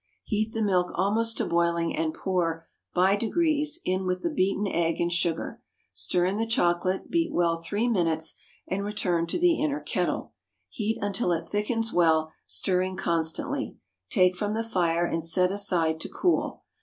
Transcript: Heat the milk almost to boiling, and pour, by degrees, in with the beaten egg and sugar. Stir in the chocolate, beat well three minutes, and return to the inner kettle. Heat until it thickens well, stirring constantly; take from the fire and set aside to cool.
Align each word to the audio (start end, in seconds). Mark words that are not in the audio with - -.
Heat 0.23 0.51
the 0.53 0.63
milk 0.63 0.91
almost 0.95 1.37
to 1.37 1.45
boiling, 1.45 1.95
and 1.95 2.11
pour, 2.11 2.67
by 2.91 3.15
degrees, 3.15 3.79
in 3.85 4.07
with 4.07 4.23
the 4.23 4.31
beaten 4.31 4.65
egg 4.65 4.99
and 4.99 5.13
sugar. 5.13 5.61
Stir 5.93 6.25
in 6.25 6.37
the 6.37 6.47
chocolate, 6.47 7.11
beat 7.11 7.31
well 7.31 7.61
three 7.61 7.87
minutes, 7.87 8.33
and 8.67 8.83
return 8.83 9.27
to 9.27 9.37
the 9.37 9.61
inner 9.61 9.79
kettle. 9.79 10.33
Heat 10.69 10.97
until 11.03 11.31
it 11.31 11.47
thickens 11.47 11.93
well, 11.93 12.31
stirring 12.47 12.95
constantly; 12.97 13.77
take 14.09 14.35
from 14.35 14.55
the 14.55 14.63
fire 14.63 15.05
and 15.05 15.23
set 15.23 15.51
aside 15.51 15.99
to 15.99 16.09
cool. 16.09 16.63